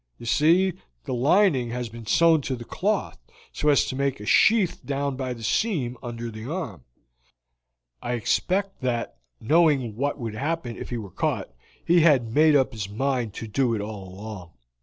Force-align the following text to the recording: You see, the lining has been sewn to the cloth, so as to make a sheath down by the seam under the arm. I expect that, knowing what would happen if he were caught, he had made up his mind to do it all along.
You 0.17 0.25
see, 0.25 0.73
the 1.03 1.13
lining 1.13 1.69
has 1.69 1.87
been 1.87 2.07
sewn 2.07 2.41
to 2.41 2.55
the 2.55 2.65
cloth, 2.65 3.19
so 3.53 3.69
as 3.69 3.85
to 3.85 3.95
make 3.95 4.19
a 4.19 4.25
sheath 4.25 4.83
down 4.83 5.15
by 5.15 5.35
the 5.35 5.43
seam 5.43 5.95
under 6.01 6.31
the 6.31 6.51
arm. 6.51 6.85
I 8.01 8.13
expect 8.13 8.81
that, 8.81 9.17
knowing 9.39 9.95
what 9.95 10.17
would 10.17 10.33
happen 10.33 10.75
if 10.75 10.89
he 10.89 10.97
were 10.97 11.11
caught, 11.11 11.51
he 11.85 11.99
had 11.99 12.33
made 12.33 12.55
up 12.55 12.73
his 12.73 12.89
mind 12.89 13.35
to 13.35 13.47
do 13.47 13.75
it 13.75 13.79
all 13.81 14.09
along. 14.15 14.53